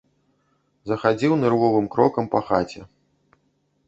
[0.91, 2.81] Захадзіў нервовым крокам па хаце.